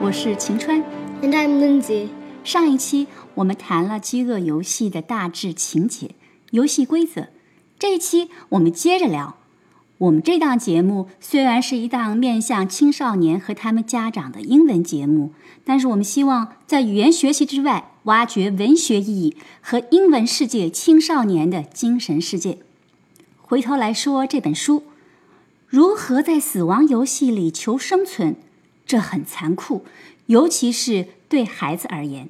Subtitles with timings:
[0.00, 0.82] 我是晴川。
[1.20, 2.08] And I'm Lindsay.
[2.42, 6.12] 上一期我们谈了饥饿游戏的大致情节、
[6.52, 7.28] 游戏规则。
[7.78, 9.36] 这一期我们接着聊。
[9.98, 15.34] 我们这档节目虽然是一档面向青少年和他们家长的英文节目，
[15.64, 22.58] 但是我们希望在语言学习之外，挖掘文学意义和英文世界青少年的精神世界。
[23.42, 24.84] 回头来说这本书，
[25.66, 28.36] 如何在死亡游戏里求生存，
[28.90, 29.84] 这很残酷，
[30.26, 32.28] 尤其是对孩子而言。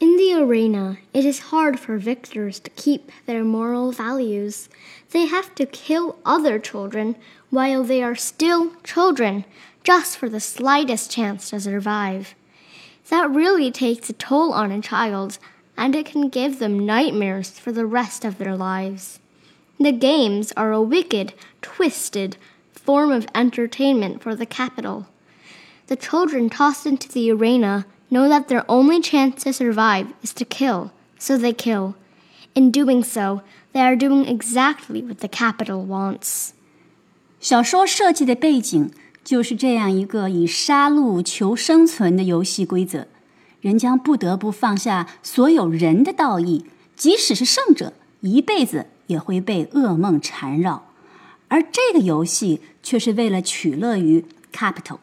[0.00, 4.64] In the arena, it is hard for victors to keep their moral values.
[5.12, 7.14] They have to kill other children
[7.52, 9.44] while they are still children,
[9.84, 12.34] just for the slightest chance to survive.
[13.08, 15.38] That really takes a toll on a child,
[15.76, 19.20] and it can give them nightmares for the rest of their lives.
[19.78, 22.36] The games are a wicked, twisted
[22.72, 25.06] form of entertainment for the Capitol.
[25.88, 30.44] The children tossed into the arena know that their only chance to survive is to
[30.44, 31.94] kill, so they kill.
[32.54, 36.50] In doing so, they are doing exactly what the Capitol wants.
[37.40, 38.90] 小说设计的背景
[39.24, 43.06] 就是这样一个以杀戮求生存的游戏规则，
[43.60, 50.86] 人将不得不放下所有人的道义，即使是胜者，一辈子也会被噩梦缠绕。
[51.48, 54.98] 而这个游戏却是为了取乐于 Capitol。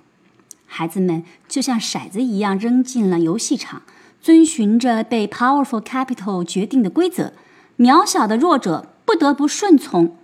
[0.72, 3.81] 孩子们就像骰子一样扔进了游戏场，
[4.22, 7.34] 遵循着被 powerful capital 决定的规则，
[7.78, 10.16] 渺小的弱者不得不顺从。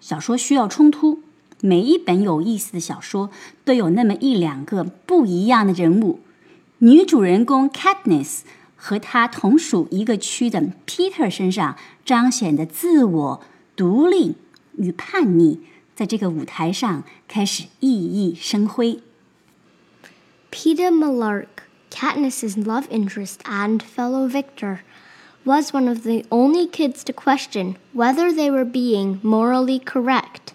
[0.00, 1.20] 小说需要冲突，
[1.60, 3.30] 每一本有意思的小说
[3.64, 6.18] 都有那么一两个不一样的人物。
[6.78, 8.40] 女主人公 Katniss
[8.74, 13.40] 和她同属一个区的 Peter 身上彰显的自我、
[13.76, 14.34] 独立
[14.76, 15.60] 与叛逆，
[15.94, 19.00] 在这个舞台上开始熠熠生辉。
[20.60, 24.82] Peeta Mellark, Katniss's love interest and fellow victor,
[25.42, 30.52] was one of the only kids to question whether they were being morally correct.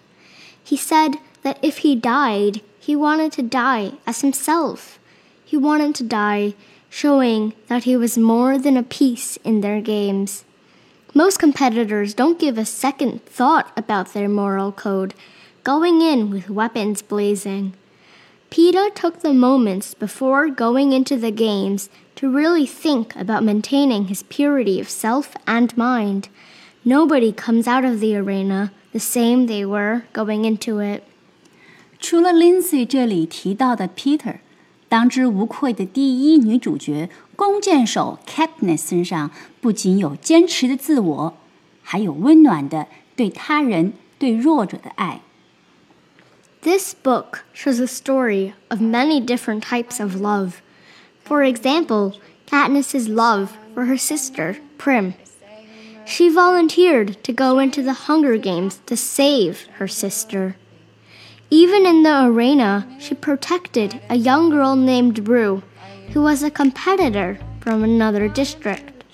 [0.62, 5.00] He said that if he died, he wanted to die as himself.
[5.44, 6.54] He wanted to die
[6.88, 10.44] showing that he was more than a piece in their games.
[11.14, 15.14] Most competitors don't give a second thought about their moral code,
[15.64, 17.74] going in with weapons blazing.
[18.50, 24.22] Peeta took the moments before going into the Games to really think about maintaining his
[24.22, 26.28] purity of self and mind.
[26.84, 31.02] Nobody comes out of the arena the same they were going into it.
[31.98, 34.36] 除了 Lindsay 这里提到的 Peeta，
[34.88, 39.30] 当之无愧的第一女主角弓箭手 Katniss 身上
[39.60, 41.34] 不仅有坚持的自我，
[41.82, 42.86] 还有温暖的
[43.16, 45.22] 对他人、对弱者的爱。
[46.66, 50.62] This book shows a story of many different types of love.
[51.22, 55.14] For example, Katniss's love for her sister, Prim.
[56.04, 60.56] She volunteered to go into the Hunger Games to save her sister.
[61.50, 65.62] Even in the arena, she protected a young girl named Rue,
[66.14, 69.04] who was a competitor from another district.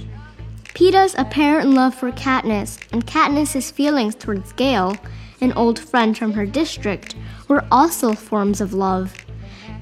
[0.72, 4.96] Peeta's apparent love for Katniss and Katniss's feelings towards Gale,
[5.41, 7.15] an old friend from her district,
[7.47, 9.13] were also forms of love.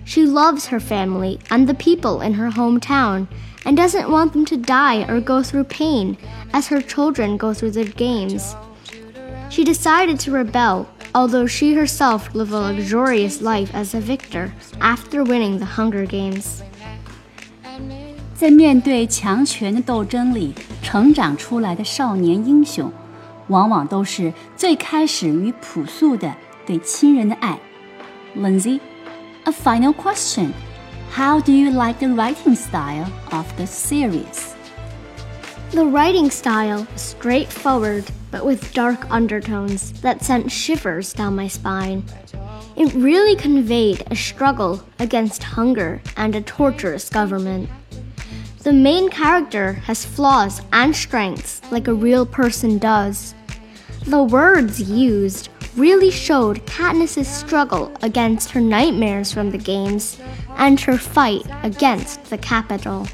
[0.03, 3.27] She loves her family and the people in her hometown
[3.65, 6.17] and doesn't want them to die or go through pain
[6.53, 8.55] as her children go through their games.
[9.49, 15.23] She decided to rebel, although she herself lived a luxurious life as a victor after
[15.23, 16.61] winning the Hunger Games.
[18.35, 22.91] 在面对强权的斗争里成长出来的少年英雄，
[23.49, 26.33] 往往都是最开始于朴素的
[26.65, 27.59] 对亲人的爱。
[28.35, 28.79] Lindsay,
[29.45, 30.53] a final question.
[31.11, 34.53] How do you like the writing style of the series?
[35.71, 42.03] The writing style was straightforward, but with dark undertones that sent shivers down my spine.
[42.75, 47.69] It really conveyed a struggle against hunger and a torturous government.
[48.63, 53.35] The main character has flaws and strengths like a real person does.
[54.10, 60.18] The words used really showed Katniss's struggle against her nightmares from the games
[60.56, 63.06] and her fight against the Capitol.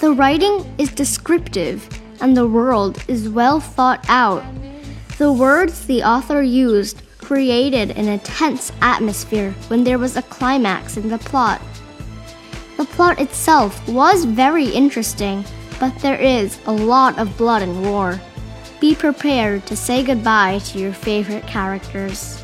[0.00, 1.88] The writing is descriptive
[2.20, 4.42] and the world is well thought out.
[5.16, 11.08] The words the author used created an intense atmosphere when there was a climax in
[11.08, 11.62] the plot.
[12.78, 15.44] The plot itself was very interesting,
[15.78, 18.20] but there is a lot of blood and war.
[18.80, 22.36] Be prepared to say goodbye to your favorite characters.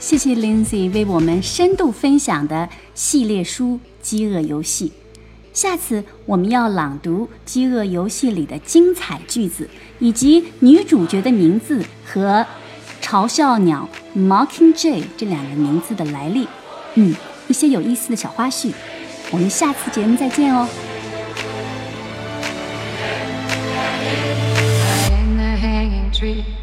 [0.00, 4.88] 谢谢 Lindsay 为我们深度分享的系列书《饥饿游戏》。
[5.52, 9.68] 下次我们要朗读《饥饿游戏》里的精彩句子，
[9.98, 12.46] 以及女主角的名字和
[13.02, 13.86] 嘲笑鸟
[14.16, 16.48] Mockingjay 这两个名字的来历。
[16.94, 17.14] 嗯，
[17.48, 18.72] 一些有意思的小花絮。
[19.30, 20.66] 我们下次节目再见哦。
[26.16, 26.55] Tree.